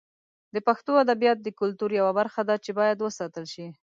[0.53, 3.67] د پښتو ادبیات د کلتور یوه برخه ده چې باید وساتل شي.